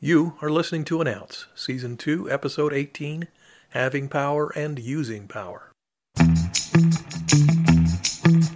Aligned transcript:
You 0.00 0.34
are 0.40 0.48
listening 0.48 0.84
to 0.84 1.00
An 1.00 1.08
Ounce, 1.08 1.46
Season 1.56 1.96
2, 1.96 2.30
Episode 2.30 2.72
18 2.72 3.26
Having 3.70 4.08
Power 4.10 4.52
and 4.54 4.78
Using 4.78 5.26
Power. 5.26 5.72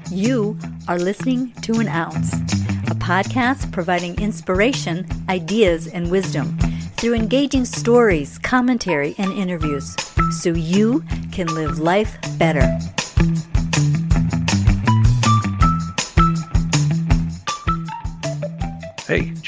You 0.08 0.56
are 0.86 1.00
listening 1.00 1.50
to 1.62 1.80
An 1.80 1.88
Ounce, 1.88 2.32
a 2.32 2.94
podcast 2.94 3.72
providing 3.72 4.22
inspiration, 4.22 5.04
ideas, 5.28 5.88
and 5.88 6.12
wisdom 6.12 6.56
through 6.96 7.14
engaging 7.14 7.64
stories, 7.64 8.38
commentary, 8.38 9.16
and 9.18 9.32
interviews 9.32 9.96
so 10.42 10.50
you 10.50 11.02
can 11.32 11.48
live 11.48 11.80
life 11.80 12.18
better. 12.38 12.78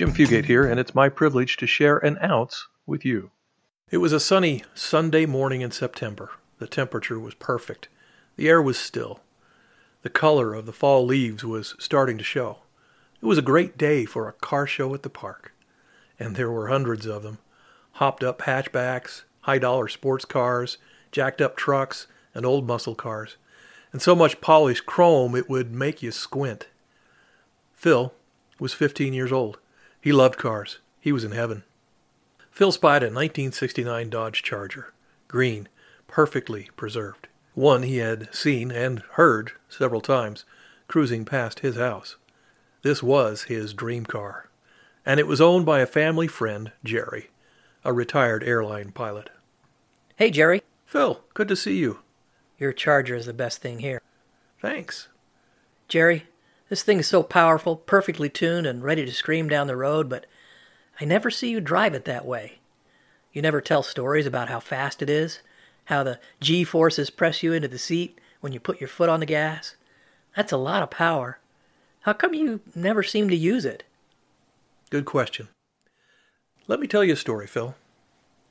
Jim 0.05 0.13
Fugate 0.13 0.45
here, 0.45 0.67
and 0.67 0.79
it's 0.79 0.95
my 0.95 1.09
privilege 1.09 1.57
to 1.57 1.67
share 1.67 1.97
an 1.97 2.19
ounce 2.23 2.69
with 2.85 3.07
you. 3.07 3.31
It 3.91 3.97
was 3.97 4.13
a 4.13 4.21
sunny 4.21 4.63
Sunday 4.75 5.25
morning 5.25 5.63
in 5.63 5.71
September. 5.71 6.33
The 6.59 6.67
temperature 6.67 7.19
was 7.19 7.33
perfect. 7.33 7.89
The 8.37 8.47
air 8.47 8.61
was 8.61 8.77
still. 8.77 9.21
The 10.03 10.11
color 10.11 10.53
of 10.53 10.67
the 10.67 10.75
fall 10.75 11.07
leaves 11.07 11.43
was 11.43 11.75
starting 11.79 12.19
to 12.19 12.23
show. 12.23 12.59
It 13.23 13.25
was 13.25 13.39
a 13.39 13.43
great 13.43 13.79
day 13.79 14.05
for 14.05 14.29
a 14.29 14.35
car 14.35 14.67
show 14.67 14.93
at 14.93 15.05
the 15.05 15.09
park. 15.09 15.55
And 16.21 16.37
there 16.37 16.51
were 16.51 16.69
hundreds 16.69 17.07
of 17.07 17.23
them. 17.23 17.39
Hopped 17.93 18.23
up 18.23 18.43
hatchbacks, 18.43 19.23
high 19.41 19.57
dollar 19.57 19.89
sports 19.89 20.27
cars, 20.27 20.77
jacked 21.13 21.41
up 21.41 21.57
trucks, 21.57 22.09
and 22.35 22.45
old 22.45 22.67
muscle 22.67 22.95
cars. 22.95 23.39
And 23.91 24.03
so 24.03 24.15
much 24.15 24.43
polished 24.43 24.85
chrome 24.85 25.35
it 25.35 25.49
would 25.49 25.73
make 25.73 26.03
you 26.03 26.13
squint. 26.13 26.69
Phil, 27.73 28.13
was 28.59 28.75
15 28.75 29.15
years 29.15 29.33
old. 29.33 29.61
He 30.05 30.13
loved 30.13 30.37
cars. 30.37 30.81
He 31.01 31.13
was 31.13 31.25
in 31.25 31.33
heaven. 31.33 31.63
Phil 32.51 32.73
spied 32.73 33.03
a 33.03 33.07
1969 33.07 34.11
Dodge 34.11 34.43
Charger, 34.43 34.93
green, 35.29 35.67
perfectly 36.09 36.69
preserved. 36.77 37.27
One 37.55 37.85
he 37.85 37.97
had 37.97 38.29
seen 38.35 38.71
and 38.71 38.99
heard 39.13 39.53
several 39.71 40.03
times 40.03 40.45
cruising 40.89 41.25
past 41.25 41.61
his 41.61 41.77
house. 41.77 42.17
This 42.83 43.03
was 43.03 43.45
his 43.45 43.73
dream 43.73 44.05
car, 44.05 44.51
and 45.07 45.19
it 45.19 45.27
was 45.27 45.41
owned 45.41 45.65
by 45.65 45.81
a 45.81 45.87
family 45.87 46.29
friend, 46.29 46.71
Jerry, 46.85 47.31
a 47.83 47.95
retired 47.95 48.45
airline 48.45 48.93
pilot. 48.93 49.31
Hey, 50.17 50.31
Jerry. 50.31 50.61
Phil, 50.85 51.23
good 51.33 51.49
to 51.49 51.57
see 51.57 51.79
you. 51.79 52.01
Your 52.59 52.75
Charger 52.75 53.15
is 53.15 53.25
the 53.25 53.33
best 53.33 53.63
thing 53.63 53.79
here. 53.79 54.03
Thanks. 54.61 55.09
Jerry, 55.89 56.27
this 56.69 56.83
thing 56.83 56.99
is 56.99 57.07
so 57.07 57.23
powerful, 57.23 57.77
perfectly 57.77 58.29
tuned, 58.29 58.67
and 58.67 58.83
ready 58.83 59.05
to 59.05 59.13
scream 59.13 59.49
down 59.49 59.67
the 59.67 59.77
road, 59.77 60.09
but 60.09 60.27
I 61.01 61.05
never 61.05 61.31
see 61.31 61.51
you 61.51 61.61
drive 61.61 61.95
it 61.95 62.05
that 62.07 62.25
way. 62.25 62.59
You 63.33 63.43
never 63.43 63.61
tell 63.61 63.83
stories 63.83 64.27
about 64.27 64.49
how 64.49 64.61
fast 64.61 65.03
it 65.03 65.11
is, 65.11 65.41
how 65.87 66.03
the 66.03 66.21
G 66.41 66.65
forces 66.65 67.11
press 67.11 67.43
you 67.43 67.53
into 67.53 67.69
the 67.69 67.79
seat 67.79 68.19
when 68.41 68.53
you 68.53 68.61
put 68.61 68.81
your 68.81 68.89
foot 68.89 69.09
on 69.09 69.21
the 69.21 69.27
gas. 69.27 69.77
That's 70.37 70.53
a 70.53 70.57
lot 70.57 70.83
of 70.83 70.91
power. 70.91 71.39
How 72.03 72.13
come 72.13 72.35
you 72.35 72.61
never 72.75 73.03
seem 73.03 73.29
to 73.29 73.37
use 73.37 73.65
it? 73.65 73.85
Good 74.91 75.05
question. 75.05 75.49
Let 76.67 76.81
me 76.81 76.87
tell 76.87 77.05
you 77.05 77.15
a 77.15 77.17
story, 77.17 77.47
Phil. 77.47 77.75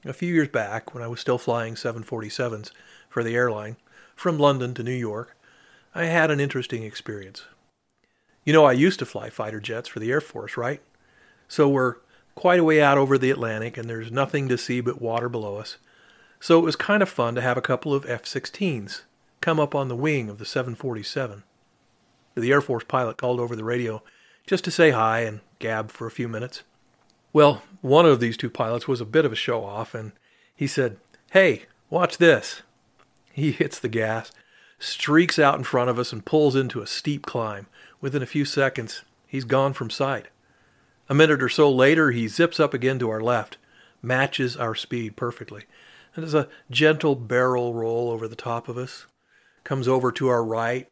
A 0.05 0.13
few 0.13 0.33
years 0.33 0.49
back, 0.49 0.93
when 0.93 1.01
I 1.01 1.07
was 1.07 1.19
still 1.19 1.37
flying 1.37 1.75
747s 1.75 2.71
for 3.09 3.23
the 3.23 3.35
airline 3.35 3.77
from 4.15 4.37
London 4.37 4.73
to 4.73 4.83
New 4.83 4.91
York, 4.91 5.37
I 5.95 6.05
had 6.05 6.29
an 6.29 6.39
interesting 6.39 6.83
experience. 6.83 7.45
You 8.43 8.53
know, 8.53 8.65
I 8.65 8.73
used 8.73 8.99
to 8.99 9.05
fly 9.05 9.29
fighter 9.29 9.59
jets 9.59 9.87
for 9.87 9.99
the 9.99 10.11
Air 10.11 10.21
Force, 10.21 10.57
right? 10.57 10.81
So 11.47 11.69
we're 11.69 11.97
quite 12.35 12.59
a 12.59 12.63
way 12.63 12.81
out 12.81 12.97
over 12.97 13.17
the 13.17 13.31
Atlantic 13.31 13.77
and 13.77 13.89
there's 13.89 14.11
nothing 14.11 14.49
to 14.49 14.57
see 14.57 14.81
but 14.81 15.01
water 15.01 15.29
below 15.29 15.57
us. 15.57 15.77
So 16.39 16.59
it 16.59 16.63
was 16.63 16.75
kind 16.75 17.01
of 17.01 17.09
fun 17.09 17.35
to 17.35 17.41
have 17.41 17.57
a 17.57 17.61
couple 17.61 17.93
of 17.93 18.09
F 18.09 18.23
16s 18.23 19.03
come 19.39 19.59
up 19.59 19.75
on 19.75 19.87
the 19.87 19.95
wing 19.95 20.29
of 20.29 20.39
the 20.39 20.45
747. 20.45 21.43
The 22.35 22.51
Air 22.51 22.61
Force 22.61 22.83
pilot 22.85 23.17
called 23.17 23.39
over 23.39 23.55
the 23.55 23.63
radio 23.63 24.03
just 24.45 24.63
to 24.65 24.71
say 24.71 24.91
hi 24.91 25.21
and 25.21 25.41
gab 25.59 25.91
for 25.91 26.07
a 26.07 26.11
few 26.11 26.27
minutes. 26.27 26.63
Well, 27.31 27.63
one 27.81 28.05
of 28.05 28.19
these 28.19 28.37
two 28.37 28.49
pilots 28.49 28.87
was 28.87 29.01
a 29.01 29.05
bit 29.05 29.25
of 29.25 29.31
a 29.31 29.37
show 29.37 29.63
off 29.63 29.93
and 29.93 30.11
he 30.55 30.67
said, 30.67 30.97
Hey, 31.31 31.63
watch 31.89 32.17
this. 32.17 32.61
He 33.31 33.51
hits 33.51 33.79
the 33.79 33.89
gas, 33.89 34.31
streaks 34.77 35.39
out 35.39 35.57
in 35.57 35.63
front 35.63 35.89
of 35.89 35.97
us, 35.97 36.13
and 36.13 36.25
pulls 36.25 36.55
into 36.55 36.81
a 36.81 36.87
steep 36.87 37.25
climb. 37.25 37.67
Within 38.03 38.21
a 38.21 38.25
few 38.25 38.43
seconds, 38.43 39.03
he's 39.27 39.45
gone 39.45 39.71
from 39.71 39.89
sight. 39.89 40.25
A 41.07 41.13
minute 41.13 41.41
or 41.41 41.47
so 41.47 41.71
later, 41.71 42.11
he 42.11 42.27
zips 42.27 42.59
up 42.59 42.73
again 42.73 42.99
to 42.99 43.09
our 43.09 43.21
left, 43.21 43.55
matches 44.01 44.57
our 44.57 44.75
speed 44.75 45.15
perfectly, 45.15 45.63
and 46.13 46.25
does 46.25 46.33
a 46.33 46.49
gentle 46.69 47.15
barrel 47.15 47.73
roll 47.73 48.11
over 48.11 48.27
the 48.27 48.35
top 48.35 48.67
of 48.67 48.77
us, 48.77 49.05
comes 49.63 49.87
over 49.87 50.11
to 50.11 50.27
our 50.27 50.43
right, 50.43 50.89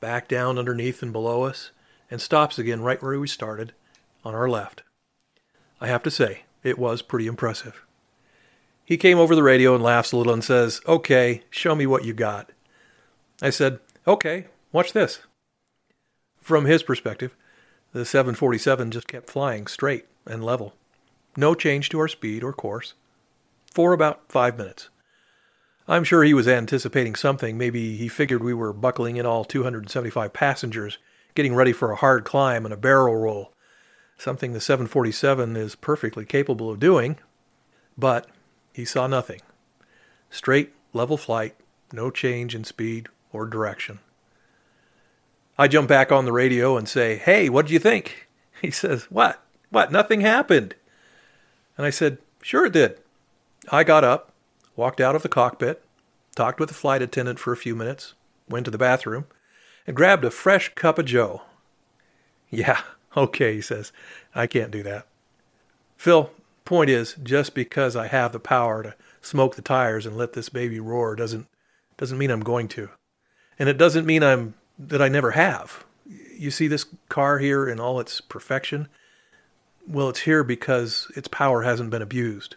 back 0.00 0.26
down 0.26 0.58
underneath 0.58 1.00
and 1.00 1.12
below 1.12 1.44
us, 1.44 1.70
and 2.10 2.20
stops 2.20 2.58
again 2.58 2.80
right 2.80 3.00
where 3.00 3.20
we 3.20 3.28
started, 3.28 3.72
on 4.24 4.34
our 4.34 4.48
left. 4.48 4.82
I 5.80 5.86
have 5.86 6.02
to 6.02 6.10
say, 6.10 6.42
it 6.64 6.76
was 6.76 7.02
pretty 7.02 7.28
impressive. 7.28 7.84
He 8.84 8.96
came 8.96 9.18
over 9.18 9.36
the 9.36 9.44
radio 9.44 9.76
and 9.76 9.84
laughs 9.84 10.10
a 10.10 10.16
little 10.16 10.32
and 10.32 10.42
says, 10.42 10.80
Okay, 10.88 11.44
show 11.50 11.76
me 11.76 11.86
what 11.86 12.04
you 12.04 12.14
got. 12.14 12.50
I 13.40 13.50
said, 13.50 13.78
Okay, 14.08 14.48
watch 14.72 14.92
this. 14.92 15.20
From 16.48 16.64
his 16.64 16.82
perspective, 16.82 17.36
the 17.92 18.06
747 18.06 18.90
just 18.90 19.06
kept 19.06 19.28
flying 19.28 19.66
straight 19.66 20.06
and 20.24 20.42
level. 20.42 20.72
No 21.36 21.54
change 21.54 21.90
to 21.90 21.98
our 21.98 22.08
speed 22.08 22.42
or 22.42 22.54
course. 22.54 22.94
For 23.70 23.92
about 23.92 24.32
five 24.32 24.56
minutes. 24.56 24.88
I'm 25.86 26.04
sure 26.04 26.24
he 26.24 26.32
was 26.32 26.48
anticipating 26.48 27.16
something. 27.16 27.58
Maybe 27.58 27.98
he 27.98 28.08
figured 28.08 28.42
we 28.42 28.54
were 28.54 28.72
buckling 28.72 29.18
in 29.18 29.26
all 29.26 29.44
275 29.44 30.32
passengers, 30.32 30.96
getting 31.34 31.54
ready 31.54 31.74
for 31.74 31.92
a 31.92 31.96
hard 31.96 32.24
climb 32.24 32.64
and 32.64 32.72
a 32.72 32.78
barrel 32.78 33.16
roll. 33.16 33.52
Something 34.16 34.54
the 34.54 34.60
747 34.62 35.54
is 35.54 35.74
perfectly 35.74 36.24
capable 36.24 36.70
of 36.70 36.80
doing. 36.80 37.18
But 37.98 38.26
he 38.72 38.86
saw 38.86 39.06
nothing. 39.06 39.42
Straight, 40.30 40.72
level 40.94 41.18
flight, 41.18 41.56
no 41.92 42.10
change 42.10 42.54
in 42.54 42.64
speed 42.64 43.10
or 43.34 43.44
direction. 43.44 43.98
I 45.58 45.66
jump 45.68 45.88
back 45.88 46.12
on 46.12 46.24
the 46.24 46.32
radio 46.32 46.76
and 46.76 46.88
say, 46.88 47.16
Hey, 47.16 47.48
what 47.48 47.66
did 47.66 47.72
you 47.72 47.78
think? 47.78 48.28
He 48.60 48.72
says, 48.72 49.04
What? 49.04 49.40
What? 49.70 49.92
Nothing 49.92 50.20
happened. 50.20 50.74
And 51.76 51.86
I 51.86 51.90
said, 51.90 52.18
Sure 52.42 52.66
it 52.66 52.72
did. 52.72 52.98
I 53.70 53.84
got 53.84 54.02
up, 54.02 54.32
walked 54.74 55.00
out 55.00 55.14
of 55.14 55.22
the 55.22 55.28
cockpit, 55.28 55.82
talked 56.34 56.58
with 56.58 56.68
the 56.68 56.74
flight 56.74 57.02
attendant 57.02 57.38
for 57.38 57.52
a 57.52 57.56
few 57.56 57.76
minutes, 57.76 58.14
went 58.48 58.64
to 58.64 58.70
the 58.70 58.78
bathroom, 58.78 59.26
and 59.86 59.94
grabbed 59.94 60.24
a 60.24 60.30
fresh 60.30 60.74
cup 60.74 60.98
of 60.98 61.06
joe. 61.06 61.42
Yeah, 62.50 62.80
okay, 63.16 63.54
he 63.54 63.60
says. 63.60 63.92
I 64.34 64.46
can't 64.46 64.70
do 64.70 64.82
that. 64.82 65.06
Phil, 65.96 66.30
point 66.64 66.90
is, 66.90 67.14
just 67.22 67.54
because 67.54 67.96
I 67.96 68.08
have 68.08 68.32
the 68.32 68.40
power 68.40 68.82
to 68.82 68.94
smoke 69.20 69.56
the 69.56 69.62
tires 69.62 70.06
and 70.06 70.16
let 70.16 70.32
this 70.32 70.48
baby 70.48 70.80
roar 70.80 71.16
doesn't 71.16 71.46
doesn't 71.96 72.18
mean 72.18 72.30
I'm 72.30 72.40
going 72.40 72.68
to. 72.68 72.90
And 73.58 73.68
it 73.68 73.76
doesn't 73.76 74.06
mean 74.06 74.22
I'm 74.22 74.54
that 74.78 75.02
I 75.02 75.08
never 75.08 75.32
have. 75.32 75.84
You 76.06 76.50
see 76.50 76.68
this 76.68 76.86
car 77.08 77.38
here 77.38 77.68
in 77.68 77.80
all 77.80 78.00
its 78.00 78.20
perfection? 78.20 78.88
Well, 79.86 80.08
it's 80.08 80.20
here 80.20 80.44
because 80.44 81.10
its 81.16 81.28
power 81.28 81.62
hasn't 81.62 81.90
been 81.90 82.02
abused. 82.02 82.56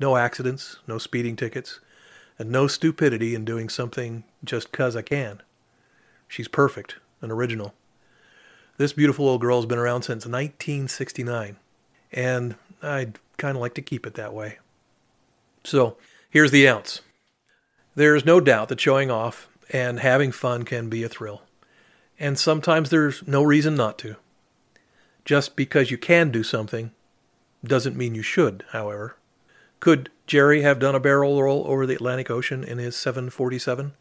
No 0.00 0.16
accidents, 0.16 0.78
no 0.86 0.98
speeding 0.98 1.36
tickets, 1.36 1.80
and 2.38 2.50
no 2.50 2.66
stupidity 2.66 3.34
in 3.34 3.44
doing 3.44 3.68
something 3.68 4.24
just 4.42 4.72
'cause 4.72 4.96
I 4.96 5.02
can. 5.02 5.42
She's 6.26 6.48
perfect, 6.48 6.96
an 7.20 7.30
original. 7.30 7.74
This 8.78 8.92
beautiful 8.92 9.28
old 9.28 9.42
girl's 9.42 9.66
been 9.66 9.78
around 9.78 10.02
since 10.02 10.26
1969, 10.26 11.58
and 12.10 12.56
I'd 12.82 13.18
kind 13.36 13.56
of 13.56 13.60
like 13.60 13.74
to 13.74 13.82
keep 13.82 14.06
it 14.06 14.14
that 14.14 14.32
way. 14.32 14.58
So, 15.62 15.96
here's 16.30 16.50
the 16.50 16.66
ounce. 16.66 17.02
There's 17.94 18.24
no 18.24 18.40
doubt 18.40 18.68
that 18.70 18.80
showing 18.80 19.10
off 19.10 19.48
and 19.70 20.00
having 20.00 20.32
fun 20.32 20.64
can 20.64 20.88
be 20.88 21.04
a 21.04 21.08
thrill 21.08 21.42
and 22.22 22.38
sometimes 22.38 22.88
there's 22.88 23.26
no 23.26 23.42
reason 23.42 23.74
not 23.74 23.98
to. 23.98 24.14
Just 25.24 25.56
because 25.56 25.90
you 25.90 25.98
can 25.98 26.30
do 26.30 26.44
something 26.44 26.92
doesn't 27.64 27.96
mean 27.96 28.14
you 28.14 28.22
should, 28.22 28.64
however. 28.70 29.16
Could 29.80 30.08
Jerry 30.28 30.62
have 30.62 30.78
done 30.78 30.94
a 30.94 31.00
barrel 31.00 31.42
roll 31.42 31.64
over 31.66 31.84
the 31.84 31.96
Atlantic 31.96 32.30
Ocean 32.30 32.62
in 32.62 32.78
his 32.78 32.94
747? 32.94 33.94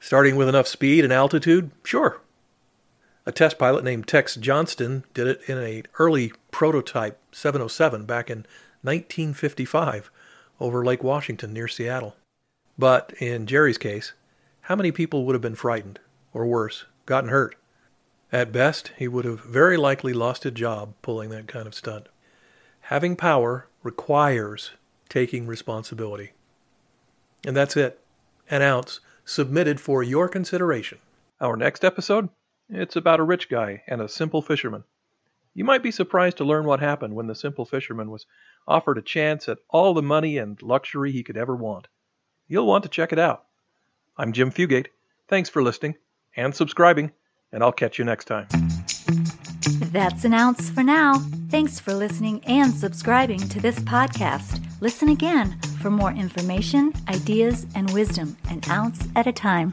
Starting 0.00 0.36
with 0.36 0.48
enough 0.48 0.66
speed 0.66 1.04
and 1.04 1.12
altitude? 1.12 1.70
Sure. 1.84 2.22
A 3.26 3.32
test 3.32 3.58
pilot 3.58 3.84
named 3.84 4.08
Tex 4.08 4.36
Johnston 4.36 5.04
did 5.12 5.26
it 5.26 5.42
in 5.46 5.58
an 5.58 5.82
early 5.98 6.32
prototype 6.50 7.18
707 7.32 8.06
back 8.06 8.30
in 8.30 8.46
1955 8.80 10.10
over 10.60 10.82
Lake 10.82 11.04
Washington 11.04 11.52
near 11.52 11.68
Seattle. 11.68 12.16
But 12.78 13.12
in 13.18 13.46
Jerry's 13.46 13.78
case, 13.78 14.14
how 14.62 14.76
many 14.76 14.90
people 14.90 15.26
would 15.26 15.34
have 15.34 15.42
been 15.42 15.54
frightened, 15.54 16.00
or 16.32 16.46
worse, 16.46 16.86
gotten 17.06 17.30
hurt. 17.30 17.56
At 18.32 18.52
best, 18.52 18.92
he 18.98 19.06
would 19.06 19.24
have 19.24 19.44
very 19.44 19.76
likely 19.76 20.12
lost 20.12 20.44
a 20.44 20.50
job 20.50 20.94
pulling 21.02 21.30
that 21.30 21.46
kind 21.46 21.66
of 21.66 21.74
stunt. 21.74 22.08
Having 22.80 23.16
power 23.16 23.68
requires 23.82 24.72
taking 25.08 25.46
responsibility. 25.46 26.32
And 27.46 27.56
that's 27.56 27.76
it. 27.76 28.00
An 28.50 28.62
ounce 28.62 29.00
submitted 29.24 29.80
for 29.80 30.02
your 30.02 30.28
consideration. 30.28 30.98
Our 31.40 31.56
next 31.56 31.84
episode? 31.84 32.28
It's 32.68 32.96
about 32.96 33.20
a 33.20 33.24
rich 33.24 33.48
guy 33.48 33.82
and 33.86 34.00
a 34.00 34.08
simple 34.08 34.42
fisherman. 34.42 34.84
You 35.52 35.64
might 35.64 35.82
be 35.82 35.90
surprised 35.90 36.38
to 36.38 36.44
learn 36.44 36.64
what 36.64 36.80
happened 36.80 37.14
when 37.14 37.28
the 37.28 37.34
simple 37.34 37.64
fisherman 37.64 38.10
was 38.10 38.26
offered 38.66 38.98
a 38.98 39.02
chance 39.02 39.48
at 39.48 39.58
all 39.70 39.94
the 39.94 40.02
money 40.02 40.38
and 40.38 40.60
luxury 40.62 41.12
he 41.12 41.22
could 41.22 41.36
ever 41.36 41.54
want. 41.54 41.86
You'll 42.48 42.66
want 42.66 42.82
to 42.84 42.90
check 42.90 43.12
it 43.12 43.18
out. 43.18 43.44
I'm 44.16 44.32
Jim 44.32 44.50
Fugate. 44.50 44.88
Thanks 45.28 45.48
for 45.48 45.62
listening 45.62 45.94
and 46.36 46.54
subscribing, 46.54 47.12
and 47.52 47.62
I'll 47.62 47.72
catch 47.72 47.98
you 47.98 48.04
next 48.04 48.26
time. 48.26 48.48
That's 49.92 50.24
an 50.24 50.34
ounce 50.34 50.70
for 50.70 50.82
now. 50.82 51.20
Thanks 51.50 51.78
for 51.78 51.94
listening 51.94 52.44
and 52.46 52.74
subscribing 52.74 53.38
to 53.48 53.60
this 53.60 53.78
podcast. 53.78 54.60
Listen 54.80 55.08
again 55.08 55.58
for 55.80 55.90
more 55.90 56.10
information, 56.10 56.92
ideas, 57.08 57.66
and 57.74 57.90
wisdom, 57.92 58.36
an 58.50 58.60
ounce 58.68 59.06
at 59.14 59.26
a 59.26 59.32
time. 59.32 59.72